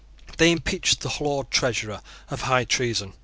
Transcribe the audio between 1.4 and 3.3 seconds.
Treasurer of high treason.